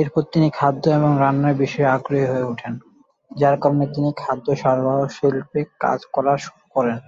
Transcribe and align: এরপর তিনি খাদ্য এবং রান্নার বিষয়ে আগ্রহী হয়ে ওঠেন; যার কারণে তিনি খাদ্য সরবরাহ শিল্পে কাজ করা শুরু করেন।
এরপর 0.00 0.22
তিনি 0.32 0.48
খাদ্য 0.58 0.84
এবং 0.90 1.10
রান্নার 1.22 1.60
বিষয়ে 1.62 1.92
আগ্রহী 1.96 2.24
হয়ে 2.26 2.48
ওঠেন; 2.50 2.74
যার 3.30 3.56
কারণে 3.62 3.84
তিনি 3.94 4.10
খাদ্য 4.22 4.46
সরবরাহ 4.60 5.00
শিল্পে 5.16 5.60
কাজ 5.80 6.00
করা 6.14 6.32
শুরু 6.44 6.64
করেন। 6.74 6.98